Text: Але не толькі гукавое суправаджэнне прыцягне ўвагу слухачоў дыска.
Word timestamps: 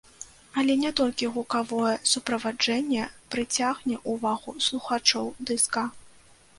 Але 0.61 0.77
не 0.83 0.91
толькі 0.99 1.29
гукавое 1.35 1.91
суправаджэнне 2.13 3.03
прыцягне 3.37 4.01
ўвагу 4.15 4.59
слухачоў 4.71 5.35
дыска. 5.53 5.91